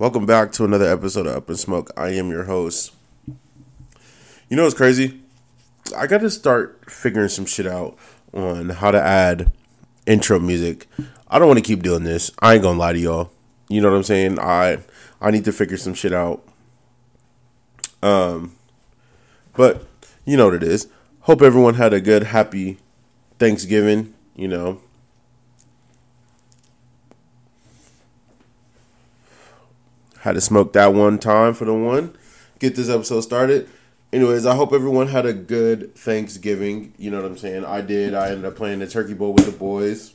[0.00, 1.90] Welcome back to another episode of Up in Smoke.
[1.96, 2.94] I am your host.
[4.48, 5.20] You know what's crazy?
[5.96, 7.98] I got to start figuring some shit out
[8.32, 9.50] on how to add
[10.06, 10.86] intro music.
[11.26, 12.30] I don't want to keep doing this.
[12.38, 13.32] I ain't gonna lie to y'all.
[13.68, 14.38] You know what I'm saying?
[14.38, 14.78] I
[15.20, 16.46] I need to figure some shit out.
[18.00, 18.54] Um,
[19.56, 19.84] but
[20.24, 20.86] you know what it is.
[21.22, 22.78] Hope everyone had a good, happy
[23.40, 24.14] Thanksgiving.
[24.36, 24.80] You know,
[30.20, 32.16] Had to smoke that one time for the one.
[32.58, 33.68] Get this episode started.
[34.12, 36.94] Anyways, I hope everyone had a good Thanksgiving.
[36.98, 37.64] You know what I'm saying?
[37.64, 38.14] I did.
[38.14, 40.14] I ended up playing the turkey bowl with the boys,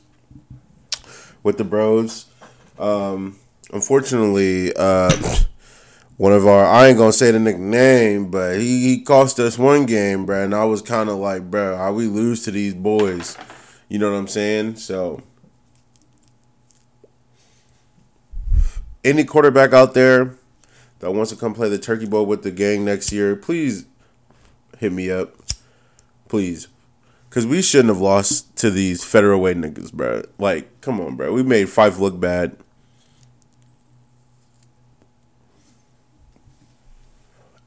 [1.42, 2.26] with the bros.
[2.78, 3.38] Um,
[3.72, 5.10] unfortunately, uh,
[6.16, 9.86] one of our I ain't gonna say the nickname, but he, he cost us one
[9.86, 10.44] game, bro.
[10.44, 13.38] And I was kind of like, bro, how we lose to these boys?
[13.88, 14.76] You know what I'm saying?
[14.76, 15.22] So
[19.04, 20.36] any quarterback out there
[21.00, 23.84] that wants to come play the Turkey Bowl with the gang next year, please
[24.78, 25.34] hit me up.
[26.28, 26.68] Please.
[27.28, 30.22] Because we shouldn't have lost to these federal weight niggas, bro.
[30.38, 31.32] Like, come on, bro.
[31.32, 32.56] We made five look bad.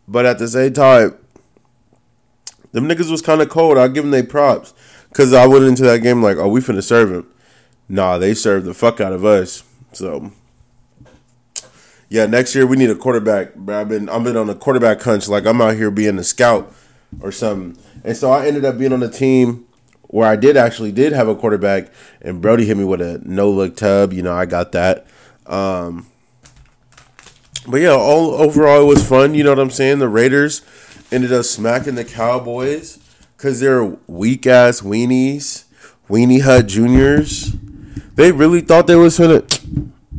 [0.08, 1.16] But at the same time,
[2.72, 3.78] them niggas was kind of cold.
[3.78, 4.74] I'll give them their props.
[5.10, 7.28] Because I went into that game like, oh, we finna serve him.
[7.90, 9.64] Nah, they served the fuck out of us.
[9.92, 10.32] So
[12.10, 13.50] yeah, next year we need a quarterback.
[13.68, 16.74] I've been I've been on a quarterback hunch, like I'm out here being a scout
[17.22, 17.82] or something.
[18.04, 19.66] And so I ended up being on a team
[20.04, 21.92] where I did actually did have a quarterback,
[22.22, 24.14] and Brody hit me with a no look tub.
[24.14, 25.06] You know, I got that.
[25.46, 26.08] Um,
[27.68, 29.36] but yeah, all overall it was fun.
[29.36, 30.00] You know what I'm saying?
[30.00, 30.62] The Raiders
[31.12, 33.00] ended up smacking the Cowboys
[33.36, 35.66] because they're weak ass weenies,
[36.10, 37.52] weenie hut juniors.
[38.16, 39.44] They really thought they was gonna.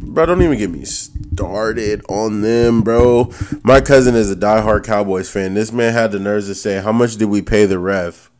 [0.01, 3.33] Bro, don't even get me started on them, bro.
[3.65, 5.55] My cousin is a diehard Cowboys fan.
[5.55, 8.31] This man had the nerves to say, How much did we pay the ref?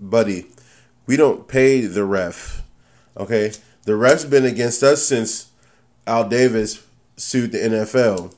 [0.00, 0.50] Buddy,
[1.06, 2.62] we don't pay the ref.
[3.16, 3.52] Okay?
[3.84, 5.50] The ref's been against us since
[6.06, 6.84] Al Davis
[7.16, 8.34] sued the NFL.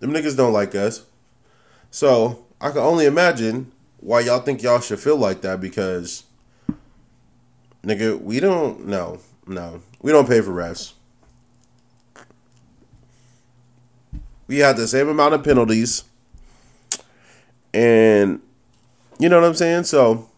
[0.00, 1.04] Them niggas don't like us.
[1.90, 3.70] So I can only imagine
[4.00, 6.24] why y'all think y'all should feel like that because
[7.84, 9.20] nigga, we don't know.
[9.46, 10.92] No, we don't pay for refs.
[14.46, 16.04] We had the same amount of penalties,
[17.72, 18.40] and
[19.18, 19.84] you know what I'm saying.
[19.84, 20.28] So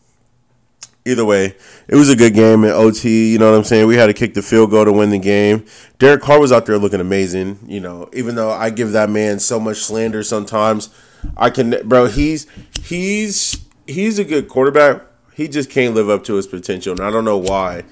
[1.04, 1.56] either way,
[1.88, 3.32] it was a good game in OT.
[3.32, 3.86] You know what I'm saying.
[3.86, 5.64] We had to kick the field goal to win the game.
[5.98, 7.58] Derek Carr was out there looking amazing.
[7.66, 10.90] You know, even though I give that man so much slander sometimes,
[11.36, 12.06] I can, bro.
[12.06, 12.46] He's
[12.82, 15.02] he's he's a good quarterback.
[15.34, 17.84] He just can't live up to his potential, and I don't know why.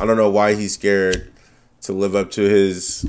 [0.00, 1.32] I don't know why he's scared
[1.82, 3.08] to live up to his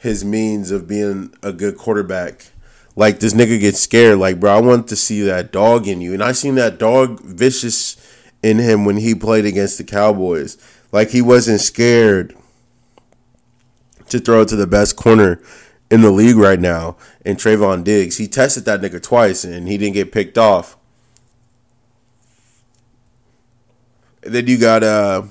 [0.00, 2.50] his means of being a good quarterback.
[2.96, 4.18] Like this nigga gets scared.
[4.18, 6.12] Like, bro, I want to see that dog in you.
[6.12, 7.96] And I seen that dog vicious
[8.42, 10.58] in him when he played against the Cowboys.
[10.90, 12.36] Like he wasn't scared
[14.08, 15.40] to throw it to the best corner
[15.90, 18.18] in the league right now in Trevon Diggs.
[18.18, 20.76] He tested that nigga twice and he didn't get picked off.
[24.24, 25.22] And then you got uh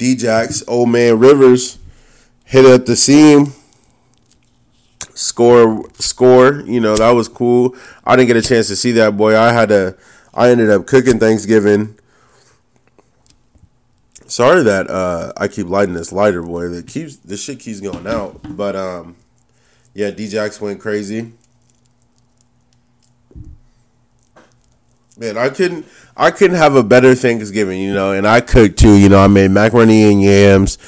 [0.00, 1.78] Djax, old man Rivers,
[2.44, 3.52] hit at the seam,
[5.14, 6.62] score, score.
[6.62, 7.76] You know that was cool.
[8.04, 9.36] I didn't get a chance to see that boy.
[9.38, 9.96] I had to.
[10.32, 11.98] I ended up cooking Thanksgiving.
[14.26, 16.68] Sorry that uh, I keep lighting this lighter, boy.
[16.68, 18.40] That keeps this shit keeps going out.
[18.56, 19.16] But um,
[19.92, 21.32] yeah, Djax went crazy.
[25.20, 25.86] Man, I couldn't
[26.16, 29.26] I couldn't have a better Thanksgiving, you know, and I cooked too, you know, I
[29.26, 30.78] made macaroni and yams,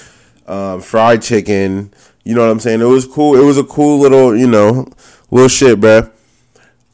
[0.46, 1.92] um, fried chicken,
[2.24, 2.80] you know what I'm saying?
[2.80, 3.36] It was cool.
[3.38, 4.86] It was a cool little, you know,
[5.30, 6.10] little shit, bruh.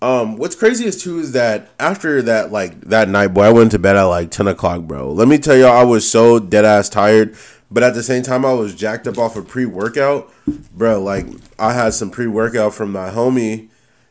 [0.03, 3.71] Um, what's crazy is too is that after that like that night, boy, I went
[3.71, 5.13] to bed at like ten o'clock, bro.
[5.13, 7.37] Let me tell y'all, I was so dead ass tired,
[7.71, 10.29] but at the same time, I was jacked up off of pre workout,
[10.77, 11.01] bro.
[11.01, 11.27] Like
[11.57, 13.69] I had some pre workout from my homie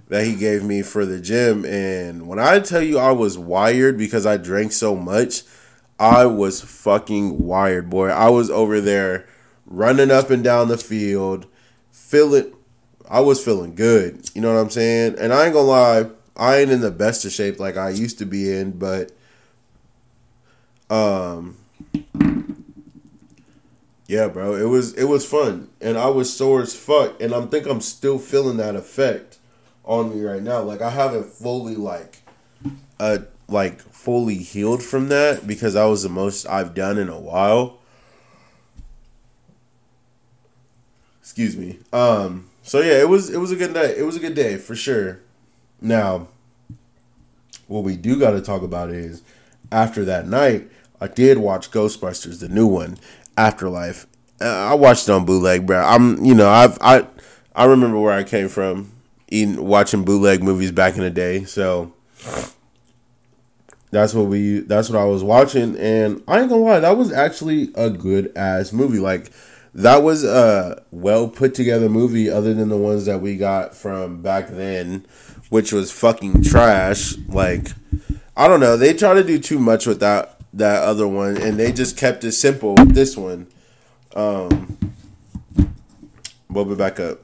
[0.10, 1.66] that he gave me for the gym.
[1.66, 5.44] And when I tell you I was wired because I drank so much,
[6.00, 8.10] I was fucking wired, boy.
[8.10, 9.28] I was over there
[9.66, 11.48] running up and down the field,
[11.92, 12.54] feeling
[13.10, 14.30] I was feeling good.
[14.34, 15.16] You know what I'm saying?
[15.20, 16.06] And I ain't gonna lie,
[16.36, 19.12] I ain't in the best of shape like I used to be in, but
[20.90, 21.58] um
[24.08, 25.70] yeah, bro, it was it was fun.
[25.82, 27.22] And I was sore as fuck.
[27.22, 29.37] And I'm think I'm still feeling that effect
[29.88, 30.62] on me right now.
[30.62, 32.22] Like I haven't fully like
[33.00, 37.20] uh like fully healed from that because that was the most I've done in a
[37.20, 37.80] while.
[41.22, 41.80] Excuse me.
[41.92, 42.50] Um.
[42.64, 43.98] So yeah, it was it was a good night.
[43.98, 45.20] It was a good day for sure.
[45.80, 46.28] Now,
[47.68, 49.22] what we do got to talk about is
[49.72, 50.70] after that night,
[51.00, 52.98] I did watch Ghostbusters, the new one,
[53.38, 54.08] Afterlife.
[54.42, 55.80] Uh, I watched it on bootleg, bro.
[55.80, 57.08] I'm, you know, I've I
[57.56, 58.92] I remember where I came from,
[59.30, 61.44] eating watching bootleg movies back in the day.
[61.44, 61.94] So
[63.92, 67.12] that's what we that's what I was watching, and I ain't gonna lie, that was
[67.12, 69.00] actually a good ass movie.
[69.00, 69.32] Like
[69.74, 74.22] that was a well put together movie, other than the ones that we got from
[74.22, 75.06] back then,
[75.50, 77.16] which was fucking trash.
[77.28, 77.70] Like
[78.36, 81.58] I don't know, they try to do too much with that that other one, and
[81.58, 83.48] they just kept it simple with this one.
[84.16, 84.78] Um,
[86.50, 87.20] we'll be back up,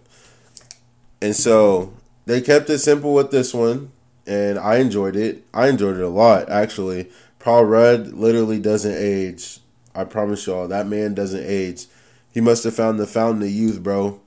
[1.23, 1.93] and so
[2.25, 3.93] they kept it simple with this one,
[4.27, 5.45] and I enjoyed it.
[5.53, 7.09] I enjoyed it a lot, actually.
[7.39, 9.59] Paul Rudd literally doesn't age.
[9.95, 11.85] I promise y'all, that man doesn't age.
[12.33, 14.19] He must have found the fountain of youth, bro.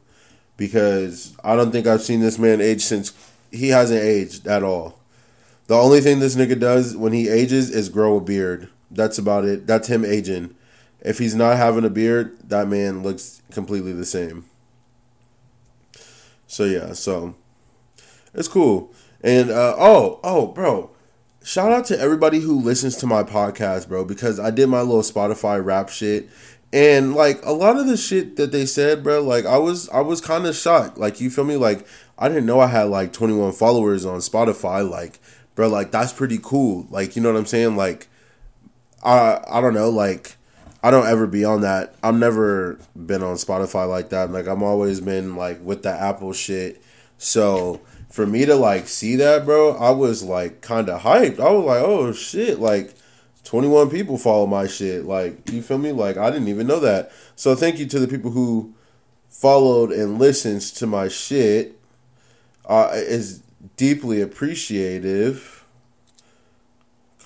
[0.57, 3.13] Because I don't think I've seen this man age since
[3.51, 4.99] he hasn't aged at all.
[5.67, 8.71] The only thing this nigga does when he ages is grow a beard.
[8.91, 9.67] That's about it.
[9.67, 10.55] That's him aging.
[11.03, 14.47] If he's not having a beard, that man looks completely the same.
[16.47, 17.35] So yeah, so
[18.35, 18.93] it's cool.
[19.23, 20.91] And uh, oh, oh, bro,
[21.43, 25.03] shout out to everybody who listens to my podcast, bro, because I did my little
[25.03, 26.29] Spotify rap shit.
[26.73, 30.01] And like a lot of the shit that they said, bro, like I was I
[30.01, 30.99] was kind of shocked.
[30.99, 31.57] Like you feel me?
[31.57, 31.87] Like
[32.19, 34.89] I didn't know I had like 21 followers on Spotify.
[34.89, 35.21] Like,
[35.55, 36.87] bro, like that's pretty cool.
[36.91, 37.77] Like, you know what I'm saying?
[37.77, 38.09] Like
[39.03, 40.37] I I don't know, like
[40.83, 41.95] I don't ever be on that.
[42.03, 44.31] I've never been on Spotify like that.
[44.31, 46.83] Like I'm always been like with the Apple shit.
[47.19, 47.81] So
[48.11, 51.41] for me to like see that, bro, I was like kind of hyped.
[51.41, 52.95] I was like, oh shit, like
[53.45, 55.05] 21 people follow my shit.
[55.05, 55.93] Like, you feel me?
[55.93, 57.13] Like I didn't even know that.
[57.37, 58.75] So thank you to the people who
[59.29, 61.79] followed and listens to my shit.
[62.65, 63.43] Uh, is
[63.77, 65.56] deeply appreciative.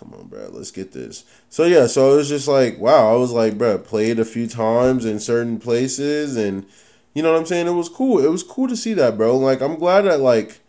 [0.01, 0.49] Come on, bro.
[0.51, 1.27] Let's get this.
[1.51, 3.13] So yeah, so it was just like, wow.
[3.13, 6.65] I was like, bro, played a few times in certain places, and
[7.13, 7.67] you know what I'm saying.
[7.67, 8.19] It was cool.
[8.25, 9.37] It was cool to see that, bro.
[9.37, 10.61] Like, I'm glad that like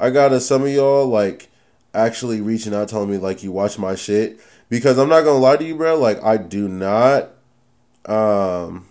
[0.00, 1.50] I got a, some of y'all like
[1.94, 5.56] actually reaching out, telling me like you watch my shit because I'm not gonna lie
[5.56, 5.96] to you, bro.
[5.96, 7.30] Like, I do not.
[8.06, 8.88] Um.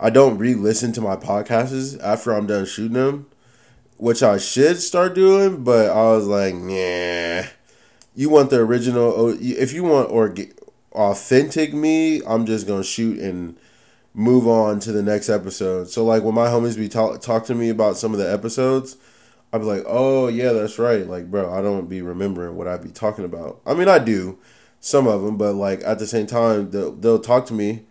[0.00, 3.26] I don't re-listen to my podcasts after I'm done shooting them,
[3.96, 7.48] which I should start doing, but I was like, nah
[8.18, 10.34] you want the original oh, if you want or
[10.92, 13.56] authentic me i'm just gonna shoot and
[14.18, 15.88] move on to the next episode.
[15.88, 18.96] So like when my homies be talk, talk to me about some of the episodes
[19.52, 21.06] i'd be like oh yeah that's right.
[21.06, 23.60] Like bro i don't be remembering what i be talking about.
[23.64, 24.38] I mean i do
[24.80, 27.84] some of them but like at the same time they'll, they'll talk to me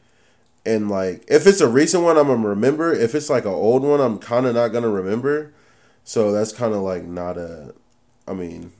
[0.65, 2.93] and like if it's a recent one i'm gonna remember.
[2.93, 5.53] If it's like an old one i'm kind of not gonna remember.
[6.03, 7.73] So that's kind of like not a
[8.27, 8.73] i mean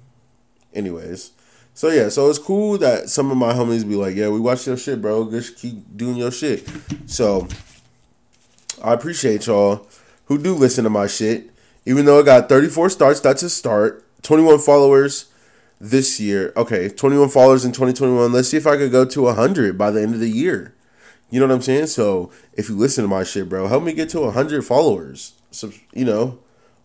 [0.78, 1.32] anyways
[1.78, 4.66] so yeah, so it's cool that some of my homies be like, "Yeah, we watch
[4.66, 5.30] your shit, bro.
[5.30, 6.68] Just keep doing your shit."
[7.06, 7.48] So
[8.82, 9.88] I appreciate y'all
[10.26, 11.52] who do listen to my shit.
[11.86, 14.04] Even though I got 34 starts, that's a start.
[14.24, 15.28] 21 followers
[15.80, 16.52] this year.
[16.58, 18.32] Okay, 21 followers in 2021.
[18.32, 20.74] Let's see if I could go to 100 by the end of the year.
[21.30, 21.88] You know what I'm saying?
[21.88, 25.34] So if you listen to my shit, bro, help me get to 100 followers.
[25.52, 26.40] So, you know,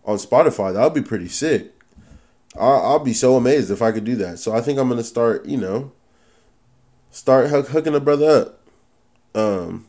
[0.05, 1.72] on Spotify, that would be pretty sick.
[2.59, 4.39] I'll, I'll be so amazed if I could do that.
[4.39, 5.91] So I think I'm gonna start, you know,
[7.11, 8.59] start hooking a brother up.
[9.35, 9.87] Um,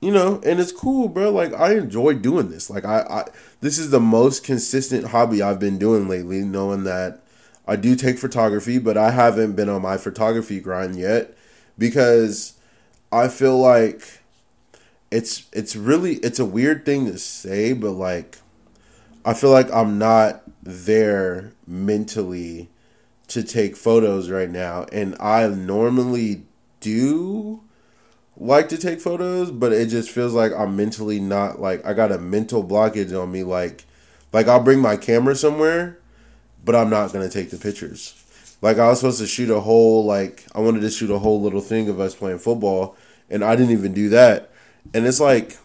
[0.00, 1.30] you know, and it's cool, bro.
[1.30, 2.68] Like I enjoy doing this.
[2.68, 3.24] Like I, I
[3.60, 7.22] this is the most consistent hobby I've been doing lately, knowing that
[7.66, 11.34] I do take photography, but I haven't been on my photography grind yet
[11.78, 12.54] because
[13.10, 14.20] I feel like
[15.10, 18.38] it's it's really it's a weird thing to say, but like
[19.24, 22.68] I feel like I'm not there mentally
[23.28, 24.86] to take photos right now.
[24.92, 26.44] And I normally
[26.80, 27.62] do
[28.36, 32.12] like to take photos, but it just feels like I'm mentally not like I got
[32.12, 33.84] a mental blockage on me like
[34.32, 35.98] like I'll bring my camera somewhere,
[36.64, 38.20] but I'm not going to take the pictures.
[38.60, 41.40] Like I was supposed to shoot a whole like I wanted to shoot a whole
[41.40, 42.96] little thing of us playing football
[43.30, 44.50] and I didn't even do that.
[44.92, 45.56] And it's like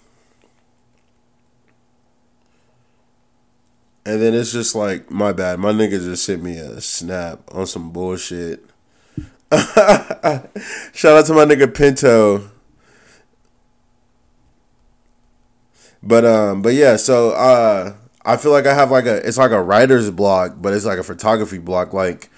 [4.06, 5.60] And then it's just like, my bad.
[5.60, 8.64] My nigga just sent me a snap on some bullshit.
[9.54, 12.52] Shout out to my nigga Pinto.
[16.02, 17.94] But um, but yeah, so uh
[18.26, 21.00] I feel like I have like a it's like a writer's block, but it's like
[21.00, 21.94] a photography block.
[21.94, 22.30] Like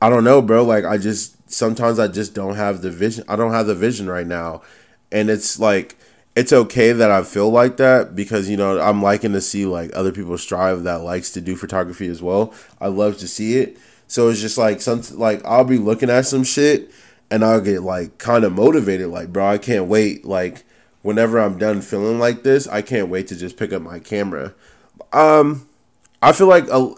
[0.00, 0.64] I don't know, bro.
[0.64, 3.24] Like I just sometimes I just don't have the vision.
[3.28, 4.62] I don't have the vision right now.
[5.12, 5.96] And it's like
[6.36, 9.90] it's okay that I feel like that because you know I'm liking to see like
[9.94, 12.54] other people strive that likes to do photography as well.
[12.80, 13.78] I love to see it.
[14.06, 16.90] So it's just like some like I'll be looking at some shit
[17.30, 20.64] and I'll get like kind of motivated like bro, I can't wait like
[21.02, 24.54] whenever I'm done feeling like this, I can't wait to just pick up my camera.
[25.12, 25.68] Um
[26.22, 26.94] I feel like a,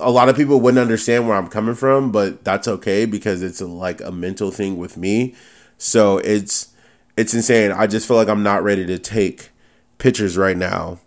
[0.00, 3.60] a lot of people wouldn't understand where I'm coming from, but that's okay because it's
[3.60, 5.34] a, like a mental thing with me.
[5.78, 6.74] So it's
[7.16, 7.72] it's insane.
[7.72, 9.50] I just feel like I'm not ready to take
[9.98, 10.98] pictures right now.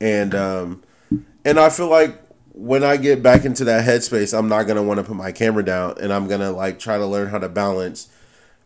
[0.00, 0.82] And um
[1.44, 2.20] and I feel like
[2.52, 5.64] when I get back into that headspace, I'm not gonna want to put my camera
[5.64, 8.08] down and I'm gonna like try to learn how to balance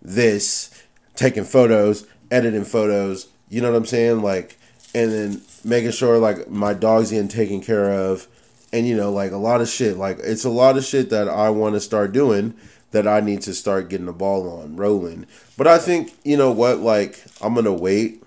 [0.02, 0.71] this,
[1.14, 4.23] taking photos, editing photos, you know what I'm saying?
[4.23, 4.59] Like
[4.95, 8.26] and then making sure like my dog's getting taken care of
[8.73, 11.29] and you know like a lot of shit like it's a lot of shit that
[11.29, 12.55] i want to start doing
[12.92, 15.26] that i need to start getting the ball on rolling.
[15.56, 18.23] But i think you know what like i'm gonna wait.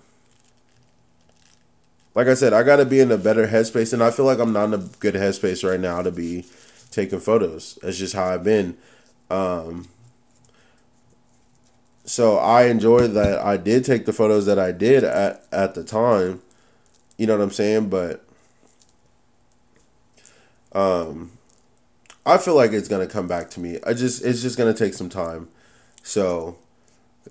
[2.16, 4.54] Like i said i gotta be in a better headspace and i feel like i'm
[4.54, 6.46] not in a good headspace right now to be
[6.92, 7.78] taking photos.
[7.82, 8.78] That's just how i've been.
[9.30, 9.88] Um
[12.06, 15.84] so i enjoy that i did take the photos that i did at at the
[15.84, 16.42] time.
[17.18, 17.90] You know what i'm saying?
[17.90, 18.24] But
[20.74, 21.32] um,
[22.26, 23.80] I feel like it's gonna come back to me.
[23.86, 25.50] I just it's just gonna take some time.
[26.04, 26.58] So,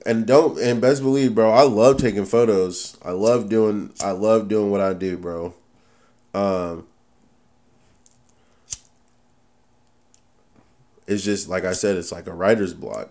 [0.06, 1.50] and don't and best believe, bro.
[1.50, 2.96] I love taking photos.
[3.04, 5.54] I love doing I love doing what I do, bro.
[6.34, 6.86] Um,
[11.06, 13.10] it's just like I said, it's like a writer's block.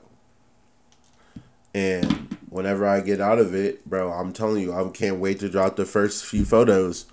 [1.74, 5.50] And whenever I get out of it, bro, I'm telling you, I can't wait to
[5.50, 7.06] drop the first few photos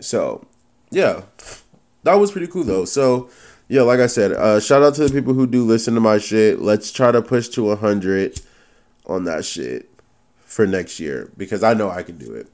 [0.00, 0.46] So,
[0.90, 1.22] yeah,
[2.02, 2.84] that was pretty cool though.
[2.84, 3.30] So,
[3.68, 6.18] yeah, like I said, uh, shout out to the people who do listen to my
[6.18, 6.60] shit.
[6.60, 8.40] Let's try to push to hundred
[9.06, 9.90] on that shit
[10.40, 12.48] for next year because I know I can do it.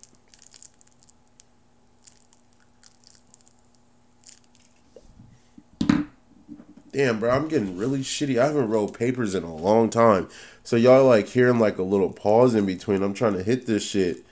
[6.93, 8.39] Damn, bro, I'm getting really shitty.
[8.39, 10.29] I haven't rolled papers in a long time.
[10.65, 13.03] So y'all like hearing like a little pause in between.
[13.03, 14.26] I'm trying to hit this shit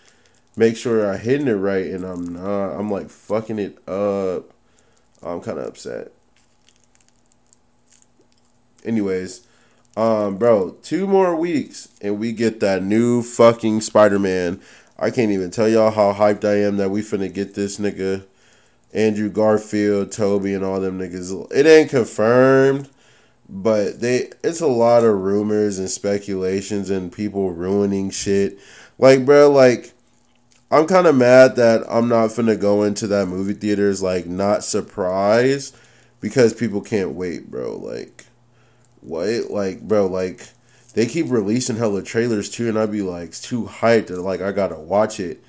[0.57, 2.79] make sure I hitting it right, and I'm not.
[2.79, 4.51] I'm like fucking it up.
[5.23, 6.13] I'm kind of upset.
[8.85, 9.47] Anyways,
[9.97, 14.61] um, bro, two more weeks and we get that new fucking Spider Man.
[14.99, 18.25] I can't even tell y'all how hyped I am that we finna get this nigga,
[18.93, 21.51] Andrew Garfield, Tobey, and all them niggas.
[21.53, 22.91] It ain't confirmed,
[23.49, 28.59] but they it's a lot of rumors and speculations and people ruining shit.
[28.99, 29.94] Like, bro, like
[30.75, 34.65] I'm kind of mad that I'm not finna go into that movie theaters like not
[34.65, 35.77] surprised
[36.21, 37.77] because people can't wait, bro.
[37.77, 38.25] Like,
[39.01, 39.53] what?
[39.53, 40.49] Like, bro, like
[40.95, 44.51] they keep releasing hella trailers too, and I'd be like too hyped and like I
[44.51, 45.45] gotta watch it.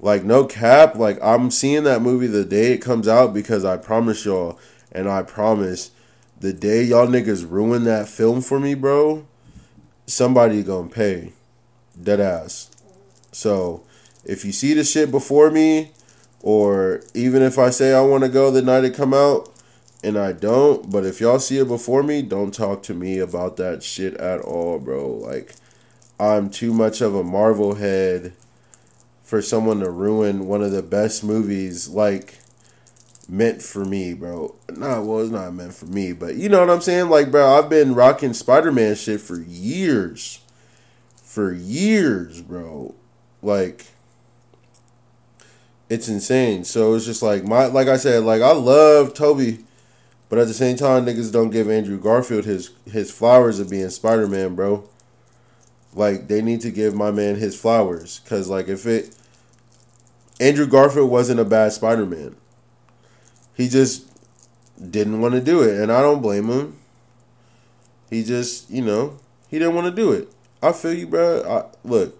[0.00, 3.76] Like, no cap, like I'm seeing that movie the day it comes out because I
[3.76, 4.58] promise y'all,
[4.90, 5.92] and I promise
[6.40, 9.28] the day y'all niggas ruin that film for me, bro,
[10.08, 11.34] somebody gonna pay.
[12.02, 12.72] Dead ass.
[13.30, 13.84] So
[14.24, 15.92] if you see the shit before me,
[16.42, 19.52] or even if I say I want to go the night it come out
[20.02, 23.56] and I don't, but if y'all see it before me, don't talk to me about
[23.58, 25.08] that shit at all, bro.
[25.08, 25.54] Like
[26.18, 28.32] I'm too much of a Marvel head
[29.22, 32.38] for someone to ruin one of the best movies like
[33.28, 34.54] meant for me, bro.
[34.70, 37.08] Nah, well, it's not meant for me, but you know what I'm saying?
[37.08, 40.40] Like, bro, I've been rocking Spider Man shit for years.
[41.16, 42.94] For years, bro.
[43.40, 43.86] Like,
[45.90, 46.64] it's insane.
[46.64, 49.58] So it's just like my like I said, like I love Tobey,
[50.30, 53.90] but at the same time, niggas don't give Andrew Garfield his his flowers of being
[53.90, 54.88] Spider Man, bro.
[55.92, 59.14] Like they need to give my man his flowers, cause like if it
[60.38, 62.36] Andrew Garfield wasn't a bad Spider Man,
[63.54, 64.06] he just
[64.80, 66.78] didn't want to do it, and I don't blame him.
[68.08, 69.18] He just, you know,
[69.48, 70.32] he didn't want to do it.
[70.62, 71.42] I feel you, bro.
[71.42, 72.19] I, look,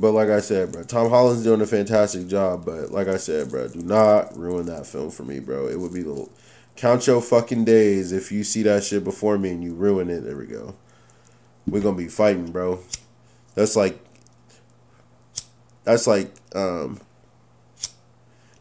[0.00, 2.64] but like I said, bro, Tom Holland's doing a fantastic job.
[2.64, 5.66] But like I said, bro, do not ruin that film for me, bro.
[5.66, 6.28] It would be the
[6.76, 10.20] count your fucking days if you see that shit before me and you ruin it.
[10.20, 10.76] There we go.
[11.66, 12.80] We're gonna be fighting, bro.
[13.54, 13.98] That's like
[15.84, 17.00] that's like um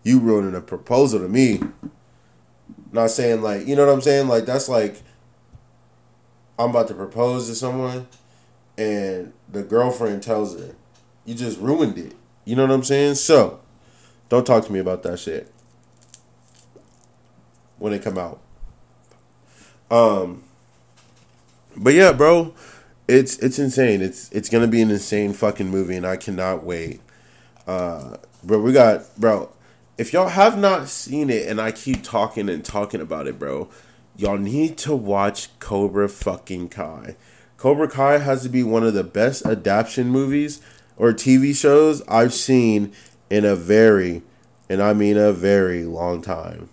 [0.04, 1.62] you ruining a proposal to me.
[2.92, 4.28] Not saying like you know what I'm saying?
[4.28, 5.02] Like that's like
[6.58, 8.08] I'm about to propose to someone
[8.78, 10.76] and the girlfriend tells her
[11.28, 12.16] you just ruined it.
[12.46, 13.16] You know what I'm saying?
[13.16, 13.60] So,
[14.30, 15.52] don't talk to me about that shit
[17.78, 18.40] when it come out.
[19.92, 20.44] Um,
[21.76, 22.54] but yeah, bro,
[23.08, 24.02] it's it's insane.
[24.02, 27.02] It's it's gonna be an insane fucking movie, and I cannot wait.
[27.68, 29.52] Uh, bro, we got bro.
[29.98, 33.68] If y'all have not seen it, and I keep talking and talking about it, bro,
[34.16, 37.18] y'all need to watch Cobra fucking Kai.
[37.58, 40.62] Cobra Kai has to be one of the best adaptation movies
[40.98, 42.92] or TV shows I've seen
[43.30, 44.24] in a very,
[44.70, 46.70] and I mean a very long time.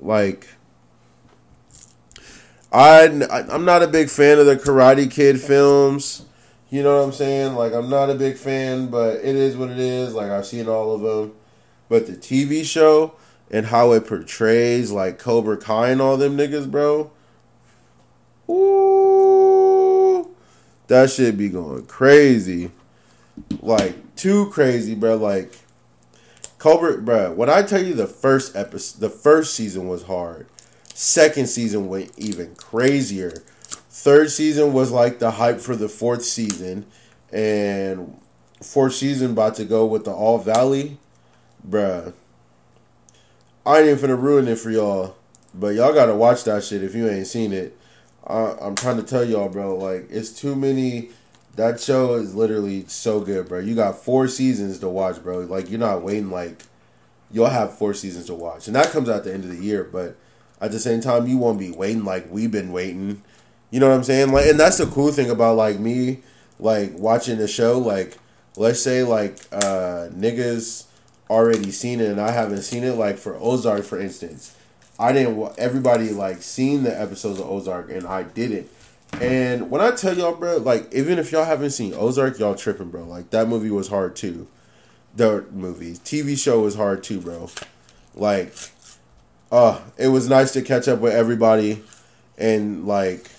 [0.00, 0.48] Like,
[2.72, 6.24] I I'm not a big fan of the Karate Kid films.
[6.70, 7.54] You know what I'm saying?
[7.54, 10.14] Like, I'm not a big fan, but it is what it is.
[10.14, 11.34] Like, I've seen all of them.
[11.90, 13.14] But the TV show
[13.50, 17.10] and how it portrays, like, Cobra Kai and all them niggas, bro.
[18.48, 19.21] Ooh.
[20.92, 22.70] That shit be going crazy.
[23.62, 25.16] Like, too crazy, bro.
[25.16, 25.54] Like,
[26.58, 30.48] Cobra, bro, when I tell you the first episode, the first season was hard.
[30.92, 33.32] Second season went even crazier.
[33.88, 36.84] Third season was like the hype for the fourth season.
[37.32, 38.20] And
[38.62, 40.98] fourth season about to go with the All Valley.
[41.66, 42.12] Bruh.
[43.64, 45.16] I ain't even finna ruin it for y'all.
[45.54, 47.78] But y'all gotta watch that shit if you ain't seen it.
[48.26, 49.76] I, I'm trying to tell y'all, bro.
[49.76, 51.10] Like, it's too many
[51.56, 53.58] that show is literally so good, bro.
[53.58, 55.40] You got four seasons to watch, bro.
[55.40, 56.62] Like you're not waiting like
[57.30, 58.66] you'll have four seasons to watch.
[58.66, 60.16] And that comes out the end of the year, but
[60.60, 63.22] at the same time you won't be waiting like we've been waiting.
[63.70, 64.32] You know what I'm saying?
[64.32, 66.22] Like and that's the cool thing about like me
[66.58, 68.16] like watching the show like
[68.56, 70.84] let's say like uh niggas
[71.28, 74.56] already seen it and I haven't seen it like for Ozark for instance.
[75.02, 78.70] I didn't everybody like seen the episodes of Ozark and I didn't
[79.20, 82.90] and when I tell y'all, bro, like even if y'all haven't seen Ozark, y'all tripping,
[82.90, 83.04] bro.
[83.04, 84.48] Like that movie was hard too.
[85.14, 87.50] The movie, TV show was hard too, bro.
[88.14, 88.54] Like,
[89.50, 91.82] uh, it was nice to catch up with everybody,
[92.38, 93.30] and like,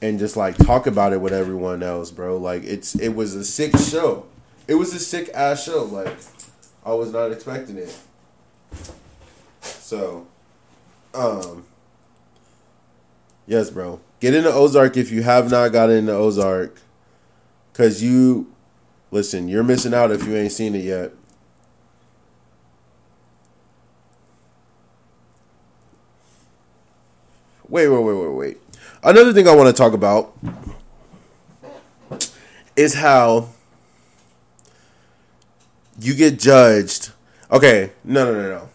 [0.00, 2.38] and just like talk about it with everyone else, bro.
[2.38, 4.26] Like it's it was a sick show.
[4.66, 5.84] It was a sick ass show.
[5.84, 6.16] Like
[6.84, 7.94] I was not expecting it.
[9.88, 10.26] So,
[11.14, 11.64] um,
[13.46, 14.00] yes, bro.
[14.20, 16.82] Get into Ozark if you have not gotten into Ozark.
[17.72, 18.52] Cause you
[19.10, 21.12] listen, you're missing out if you ain't seen it yet.
[27.66, 28.58] Wait, wait, wait, wait, wait.
[29.02, 30.36] Another thing I want to talk about
[32.76, 33.48] is how
[35.98, 37.12] you get judged.
[37.50, 38.68] Okay, no, no, no, no.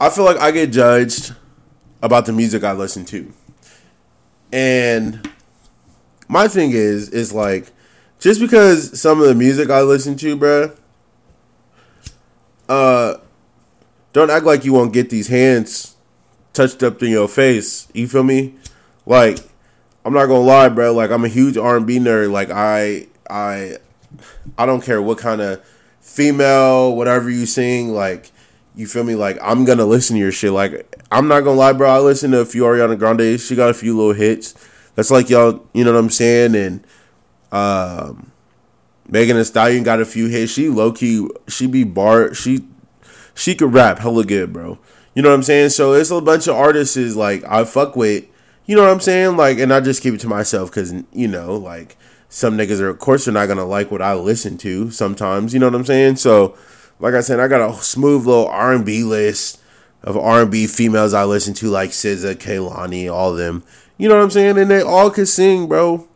[0.00, 1.34] I feel like I get judged
[2.02, 3.32] about the music I listen to.
[4.52, 5.28] And
[6.28, 7.72] my thing is, is like,
[8.18, 10.76] just because some of the music I listen to, bruh,
[12.68, 13.14] uh,
[14.12, 15.96] don't act like you won't get these hands
[16.52, 17.88] touched up in your face.
[17.92, 18.54] You feel me?
[19.06, 19.38] Like,
[20.04, 20.92] I'm not gonna lie, bro.
[20.92, 22.30] Like, I'm a huge R&B nerd.
[22.30, 23.76] Like, I, I,
[24.56, 25.64] I don't care what kind of
[26.00, 27.90] female, whatever you sing.
[27.94, 28.32] Like,
[28.78, 29.16] you feel me?
[29.16, 30.52] Like, I'm gonna listen to your shit.
[30.52, 31.90] Like, I'm not gonna lie, bro.
[31.90, 33.40] I listen to a few Ariana Grande.
[33.40, 34.54] She got a few little hits.
[34.94, 36.54] That's like y'all, you know what I'm saying?
[36.54, 36.86] And
[37.50, 38.30] um,
[39.08, 40.52] Megan Thee Stallion got a few hits.
[40.52, 42.60] She low key, she be bar, she
[43.34, 44.78] she could rap hella good, bro.
[45.12, 45.70] You know what I'm saying?
[45.70, 48.26] So it's a bunch of artists is like I fuck with.
[48.66, 49.36] You know what I'm saying?
[49.36, 51.96] Like, and I just keep it to myself because you know, like
[52.28, 55.52] some niggas are, of course, they're not gonna like what I listen to sometimes.
[55.52, 56.16] You know what I'm saying?
[56.16, 56.56] So,
[57.00, 59.60] like I said, I got a smooth little R&B list
[60.02, 63.64] of R&B females I listen to, like SZA, Kehlani, all of them.
[63.96, 64.58] You know what I'm saying?
[64.58, 66.06] And they all can sing, bro.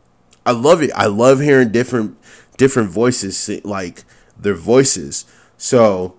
[0.46, 0.90] I love it.
[0.94, 2.16] I love hearing different
[2.56, 4.04] different voices, like
[4.38, 5.24] their voices.
[5.56, 6.14] So,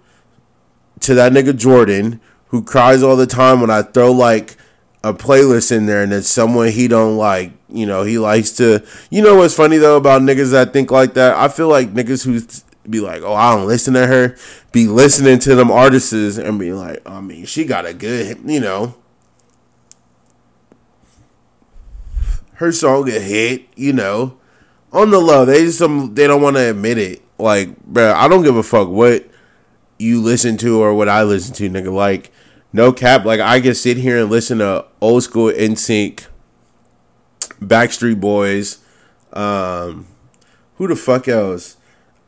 [1.01, 4.57] to that nigga Jordan, who cries all the time when I throw like
[5.03, 8.85] a playlist in there and it's someone he don't like, you know, he likes to.
[9.09, 11.35] You know what's funny though about niggas that think like that?
[11.35, 12.39] I feel like niggas who
[12.89, 14.35] be like, oh, I don't listen to her,
[14.71, 18.59] be listening to them artists and be like, I mean, she got a good, you
[18.59, 18.95] know,
[22.55, 24.37] her song a hit, you know,
[24.91, 25.45] on the low.
[25.45, 27.21] They just some they don't want to admit it.
[27.37, 29.27] Like, bro, I don't give a fuck what
[29.97, 31.93] you listen to or what I listen to, nigga.
[31.93, 32.31] Like,
[32.71, 33.25] no cap.
[33.25, 36.25] Like, I can sit here and listen to old school NSYNC,
[37.59, 38.79] Backstreet Boys,
[39.33, 40.07] um,
[40.75, 41.77] who the fuck else?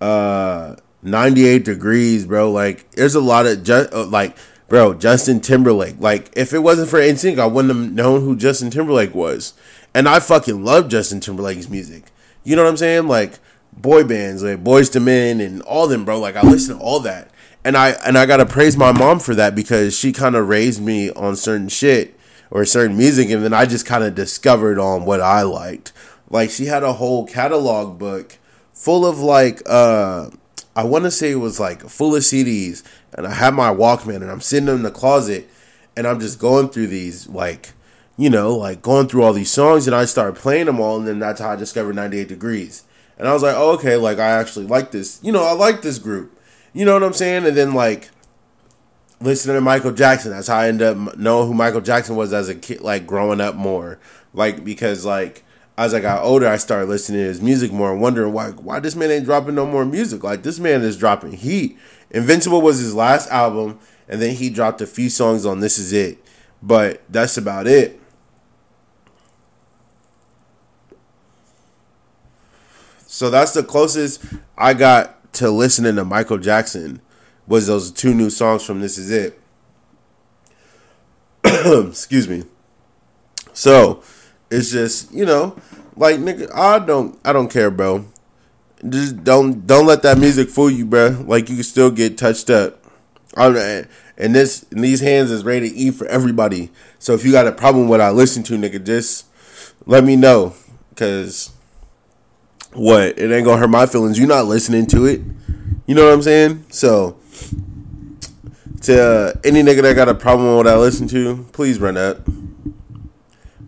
[0.06, 2.52] Uh 98 degrees, bro.
[2.52, 4.36] Like there's a lot of just uh, like
[4.68, 5.96] bro, Justin Timberlake.
[6.00, 9.54] Like if it wasn't for NSYNC, I wouldn't have known who Justin Timberlake was.
[9.94, 12.12] And I fucking love Justin Timberlake's music.
[12.44, 13.08] You know what I'm saying?
[13.08, 13.40] Like
[13.72, 16.20] boy bands, like Boyz II Men and all them, bro.
[16.20, 17.30] Like I listen to all that.
[17.64, 20.48] And I and I got to praise my mom for that because she kind of
[20.48, 22.20] raised me on certain shit
[22.52, 25.92] or certain music, and then I just kind of discovered on what I liked.
[26.30, 28.38] Like she had a whole catalog book
[28.76, 30.30] full of like uh
[30.76, 32.84] I want to say it was like full of CDs,
[33.14, 35.50] and I had my Walkman, and I'm sitting in the closet,
[35.98, 37.74] and I'm just going through these like
[38.18, 41.08] you know, like going through all these songs, and I started playing them all, and
[41.08, 42.84] then that's how I discovered 98 Degrees.
[43.18, 45.20] And I was like, oh, okay, like I actually like this.
[45.24, 46.38] You know, I like this group.
[46.74, 47.46] You know what I'm saying?
[47.46, 48.10] And then like
[49.22, 52.50] listening to Michael Jackson, that's how I ended up knowing who Michael Jackson was as
[52.50, 54.00] a kid, like growing up more.
[54.34, 55.45] Like because like
[55.78, 58.80] as I got older, I started listening to his music more and wondering why why
[58.80, 60.24] this man ain't dropping no more music.
[60.24, 61.78] Like this man is dropping heat.
[62.12, 65.92] Invincible was his last album, and then he dropped a few songs on This Is
[65.92, 66.24] It,
[66.64, 68.00] but that's about it.
[73.06, 74.24] So that's the closest
[74.58, 77.02] I got to listening to Michael Jackson
[77.48, 79.40] was those two new songs from This Is It.
[81.44, 82.44] Excuse me.
[83.54, 84.04] So
[84.50, 85.56] it's just you know,
[85.96, 88.06] like nigga, I don't I don't care, bro.
[88.88, 91.24] Just don't don't let that music fool you, bro.
[91.28, 92.82] Like you can still get touched up.
[93.36, 93.56] I'm,
[94.18, 96.72] and this and these hands is ready to eat for everybody.
[97.00, 99.26] So if you got a problem with what I listen to, nigga, just
[99.86, 100.54] let me know,
[100.96, 101.52] cause
[102.74, 104.18] what it ain't gonna hurt my feelings.
[104.20, 105.22] You're not listening to it.
[105.86, 106.66] You know what I'm saying?
[106.70, 107.18] So
[108.84, 111.98] to uh, any nigga that got a problem with what I listen to, please run
[111.98, 112.20] up.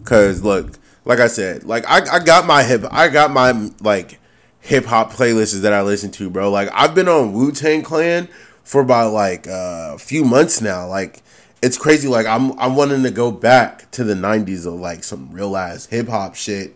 [0.08, 4.22] Cause look, like I said, like I, I got my hip, I got my like
[4.62, 6.50] hip hop playlists that I listen to, bro.
[6.50, 8.30] Like I've been on Wu Tang Clan
[8.64, 10.88] for about like uh, a few months now.
[10.88, 11.22] Like
[11.62, 12.08] it's crazy.
[12.08, 15.88] Like I'm I'm wanting to go back to the '90s of like some real ass
[15.88, 16.74] hip hop shit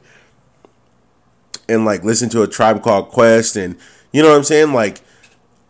[1.69, 3.77] and like listen to a tribe called Quest and
[4.11, 4.73] you know what I'm saying?
[4.73, 4.99] Like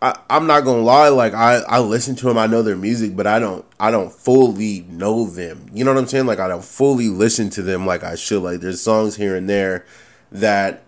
[0.02, 3.16] I, I'm not gonna lie, like I, I listen to them, I know their music,
[3.16, 5.68] but I don't I don't fully know them.
[5.74, 6.26] You know what I'm saying?
[6.26, 8.42] Like I don't fully listen to them like I should.
[8.42, 9.86] Like there's songs here and there
[10.32, 10.84] that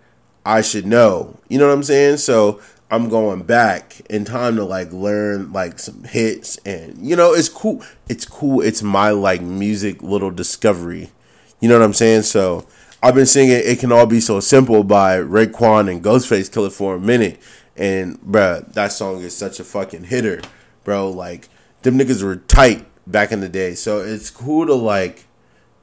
[0.45, 1.39] I should know.
[1.47, 2.17] You know what I'm saying?
[2.17, 7.33] So I'm going back in time to like learn like some hits and you know
[7.33, 7.83] it's cool.
[8.09, 8.61] It's cool.
[8.61, 11.11] It's my like music little discovery.
[11.59, 12.23] You know what I'm saying?
[12.23, 12.67] So
[13.01, 16.95] I've been singing "It Can All Be So Simple" by Raekwon and Ghostface Killah for
[16.95, 17.39] a minute,
[17.75, 20.41] and bruh, that song is such a fucking hitter,
[20.83, 21.09] bro.
[21.09, 21.49] Like
[21.81, 25.25] them niggas were tight back in the day, so it's cool to like,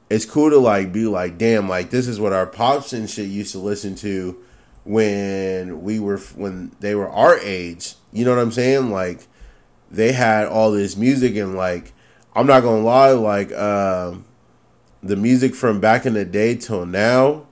[0.09, 3.27] it's cool to like be like, damn, like this is what our pops and shit
[3.27, 4.37] used to listen to
[4.83, 7.95] when we were when they were our age.
[8.11, 8.91] You know what I'm saying?
[8.91, 9.27] Like
[9.89, 11.93] they had all this music and like
[12.35, 13.51] I'm not gonna lie, like.
[13.51, 14.15] uh
[15.03, 17.47] the music from back in the day till now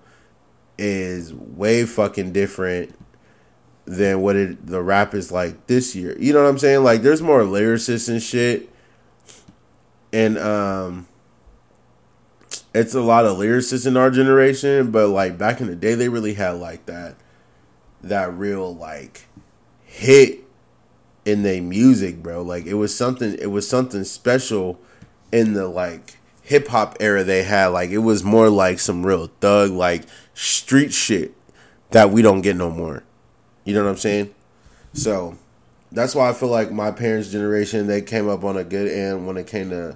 [0.78, 2.95] is way fucking different
[3.89, 6.15] than what it the rap is like this year.
[6.19, 6.84] You know what I'm saying?
[6.84, 8.69] Like there's more lyricists and shit.
[10.13, 11.08] And um
[12.71, 16.08] it's a lot of lyricists in our generation, but like back in the day they
[16.08, 17.15] really had like that
[18.02, 19.25] that real like
[19.84, 20.41] hit
[21.25, 22.43] in their music, bro.
[22.43, 24.80] Like it was something it was something special
[25.32, 29.32] in the like hip hop era they had, like it was more like some real
[29.41, 30.04] thug, like
[30.36, 31.34] street shit
[31.89, 33.04] that we don't get no more.
[33.69, 34.34] You know what I'm saying?
[34.93, 35.38] So
[35.91, 39.27] that's why I feel like my parents' generation they came up on a good end
[39.27, 39.95] when it came to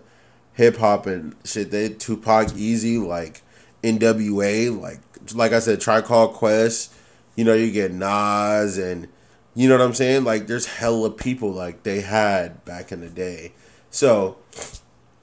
[0.53, 1.71] hip hop and shit.
[1.71, 3.41] They Tupac, Eazy, like
[3.83, 4.99] N.W.A., like
[5.33, 6.93] like I said, Tribe Called Quest.
[7.35, 9.07] You know, you get Nas and
[9.55, 10.23] you know what I'm saying.
[10.23, 13.53] Like there's hella people like they had back in the day.
[13.89, 14.37] So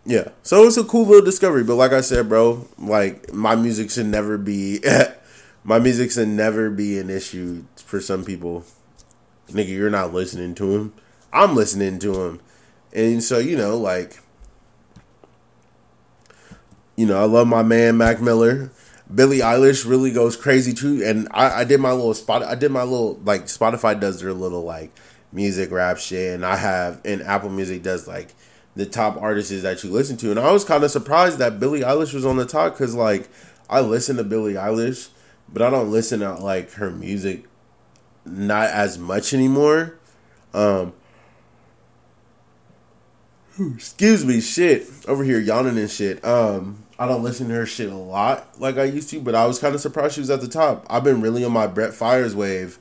[0.05, 1.63] yeah, so it's a cool little discovery.
[1.63, 4.81] But like I said, bro, like my music should never be,
[5.65, 8.65] my music should never be an issue for some people.
[9.49, 10.95] Nigga, you're not listening to him.
[11.33, 12.41] I'm listening to him,
[12.93, 14.21] and so you know, like,
[16.97, 18.71] you know, I love my man Mac Miller.
[19.13, 22.45] Billie Eilish really goes crazy too, and I, I did my little spot.
[22.45, 24.97] I did my little like Spotify does their little like
[25.33, 28.35] music rap shit, and I have and Apple Music does like
[28.77, 30.31] the top artists that you listen to.
[30.31, 33.29] And I was kind of surprised that Billie Eilish was on the top because, like,
[33.69, 35.09] I listen to Billie Eilish,
[35.49, 37.50] but I don't listen to, like, her music
[38.25, 39.99] not as much anymore.
[40.55, 40.93] Um,
[43.75, 44.87] excuse me, shit.
[45.07, 46.25] Over here yawning and shit.
[46.25, 49.47] Um, I don't listen to her shit a lot like I used to, but I
[49.47, 50.87] was kind of surprised she was at the top.
[50.91, 52.79] I've been really on my Brent Faiyaz wave.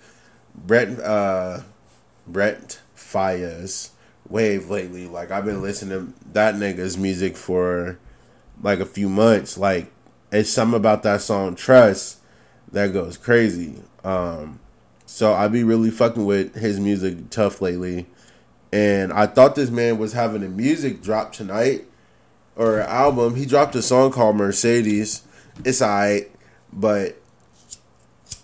[0.55, 1.61] Brent, uh,
[2.27, 3.91] Brent Faiyaz
[4.29, 5.07] wave lately.
[5.07, 7.97] Like I've been listening to that nigga's music for
[8.61, 9.57] like a few months.
[9.57, 9.91] Like
[10.31, 12.19] it's something about that song Trust
[12.71, 13.81] that goes crazy.
[14.03, 14.59] Um
[15.11, 18.05] so I be really fucking with his music tough lately.
[18.71, 21.85] And I thought this man was having a music drop tonight
[22.55, 23.35] or album.
[23.35, 25.23] He dropped a song called Mercedes.
[25.65, 26.31] It's alright,
[26.71, 27.19] but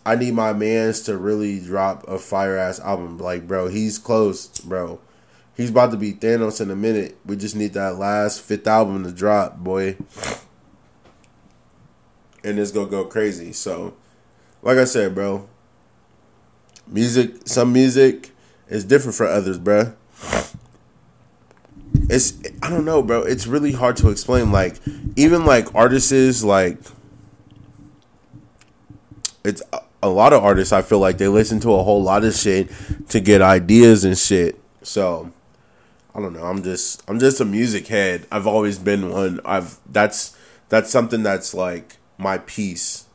[0.03, 3.19] I need my man's to really drop a fire ass album.
[3.19, 4.99] Like, bro, he's close, bro.
[5.55, 7.15] He's about to be Thanos in a minute.
[7.27, 9.97] We just need that last fifth album to drop, boy.
[12.43, 13.53] And it's gonna go crazy.
[13.53, 13.93] So,
[14.63, 15.47] like I said, bro,
[16.87, 18.31] music, some music
[18.67, 19.93] is different for others, bro.
[22.09, 23.23] It's I don't know, bro.
[23.23, 24.51] It's really hard to explain.
[24.51, 24.75] Like,
[25.15, 26.77] even like artists, like
[29.43, 29.61] it's
[30.03, 30.71] a lot of artists.
[30.73, 32.69] I feel like they listen to a whole lot of shit
[33.09, 34.59] to get ideas and shit.
[34.83, 35.31] So
[36.13, 36.43] I don't know.
[36.43, 38.27] I'm just I'm just a music head.
[38.31, 39.39] I've always been one.
[39.45, 40.37] I've that's
[40.69, 43.05] that's something that's like my peace,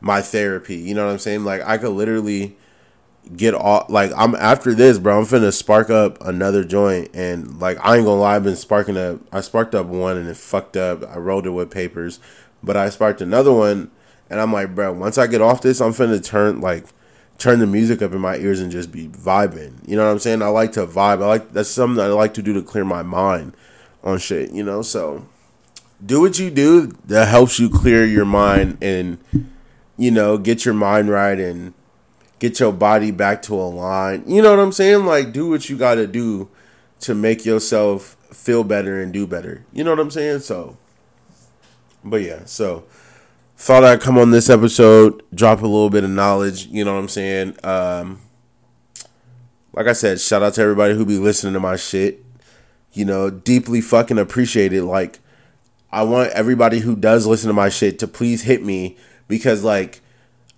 [0.00, 0.76] my therapy.
[0.76, 1.44] You know what I'm saying?
[1.44, 2.56] Like I could literally
[3.36, 7.78] get off like I'm after this, bro, I'm finna spark up another joint and like
[7.80, 10.76] I ain't gonna lie, I've been sparking up I sparked up one and it fucked
[10.76, 11.02] up.
[11.08, 12.20] I rolled it with papers.
[12.62, 13.90] But I sparked another one
[14.30, 16.86] and I'm like, bro, once I get off this, I'm finna turn like
[17.38, 19.86] turn the music up in my ears and just be vibing.
[19.86, 20.42] You know what I'm saying?
[20.42, 21.22] I like to vibe.
[21.22, 23.54] I like that's something I like to do to clear my mind
[24.04, 24.82] on shit, you know?
[24.82, 25.26] So
[26.04, 29.18] do what you do that helps you clear your mind and
[29.96, 31.74] you know, get your mind right and
[32.42, 34.24] get your body back to a line.
[34.26, 35.06] You know what I'm saying?
[35.06, 36.50] Like do what you got to do
[37.00, 39.64] to make yourself feel better and do better.
[39.72, 40.40] You know what I'm saying?
[40.40, 40.76] So
[42.02, 42.84] but yeah, so
[43.56, 46.66] thought I'd come on this episode, drop a little bit of knowledge.
[46.66, 47.56] You know what I'm saying?
[47.62, 48.20] Um,
[49.72, 52.24] like I said, shout out to everybody who be listening to my shit.
[52.92, 54.82] You know, deeply fucking appreciate it.
[54.82, 55.20] Like,
[55.92, 58.96] I want everybody who does listen to my shit to please hit me
[59.28, 60.00] because, like,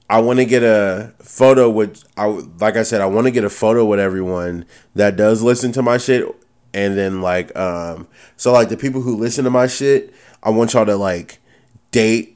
[0.09, 2.05] I want to get a photo with.
[2.17, 5.73] I like I said, I want to get a photo with everyone that does listen
[5.73, 6.27] to my shit,
[6.73, 10.75] and then like, um, so like the people who listen to my shit, I want
[10.75, 11.39] y'all to like
[11.91, 12.35] date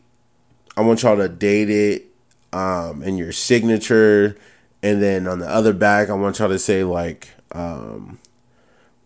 [0.79, 2.07] I want y'all to date it
[2.53, 4.37] um, and your signature.
[4.81, 8.21] And then on the other back, I want y'all to say, like, um,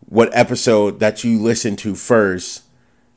[0.05, 2.65] what episode that you listen to first.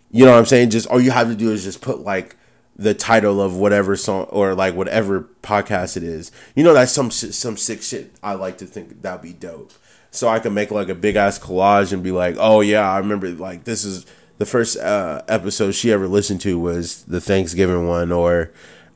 [0.09, 0.69] You know what I'm saying?
[0.69, 2.37] Just all you have to do is just put, like,
[2.75, 6.31] the title of whatever song or like whatever podcast it is.
[6.55, 8.15] You know that's some some sick shit.
[8.21, 9.73] I like to think that'd be dope.
[10.11, 12.97] So I can make like a big ass collage and be like, oh yeah, I
[12.99, 14.05] remember like this is
[14.37, 18.51] the first uh, episode she ever listened to was the Thanksgiving one or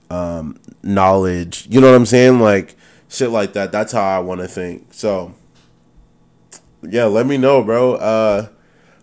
[0.10, 1.68] um, knowledge.
[1.70, 2.40] You know what I'm saying?
[2.40, 2.76] Like
[3.08, 3.72] shit like that.
[3.72, 4.94] That's how I want to think.
[4.94, 5.34] So
[6.82, 7.96] yeah, let me know, bro.
[7.96, 8.48] Uh,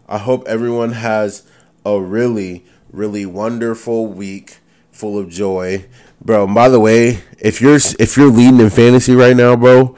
[0.08, 1.42] I hope everyone has
[1.84, 4.58] a really, really wonderful week
[4.96, 5.84] full of joy,
[6.24, 6.46] bro.
[6.46, 9.96] by the way, if you're if you're leading in fantasy right now, bro,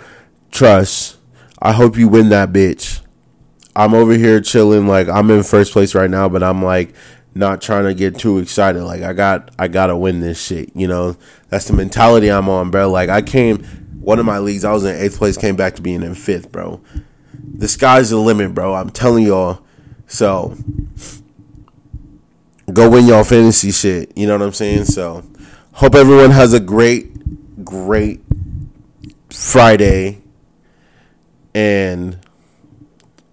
[0.51, 1.17] trust.
[1.61, 3.01] I hope you win that bitch.
[3.75, 4.87] I'm over here chilling.
[4.87, 6.95] Like I'm in first place right now, but I'm like
[7.35, 8.83] not trying to get too excited.
[8.83, 10.75] Like I got I gotta win this shit.
[10.75, 11.17] You know,
[11.49, 12.91] that's the mentality I'm on, bro.
[12.91, 13.65] Like I came
[14.01, 16.51] one of my leagues, I was in eighth place, came back to being in fifth,
[16.51, 16.81] bro.
[17.35, 18.75] The sky's the limit, bro.
[18.75, 19.61] I'm telling y'all.
[20.07, 20.57] So
[22.73, 24.17] go win y'all fantasy shit.
[24.17, 24.85] You know what I'm saying?
[24.87, 25.25] So
[25.73, 28.21] hope everyone has a great, great
[29.31, 30.21] Friday.
[31.55, 32.19] And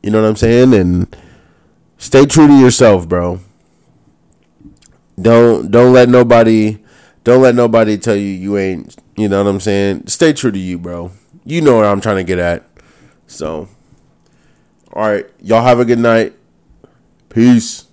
[0.02, 0.74] you know what I'm saying?
[0.74, 1.16] And
[1.98, 3.40] stay true to yourself, bro.
[5.20, 6.78] Don't don't let nobody
[7.24, 10.08] don't let nobody tell you you ain't, you know what I'm saying?
[10.08, 11.12] Stay true to you, bro.
[11.44, 12.64] You know what I'm trying to get at.
[13.28, 13.68] So
[14.94, 16.34] all right, y'all have a good night.
[17.30, 17.86] Peace.